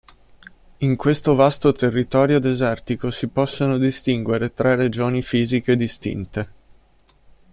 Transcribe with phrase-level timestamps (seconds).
[0.77, 6.53] In questo vasto territorio desertico si possono distinguere tre regioni fisiche distinte.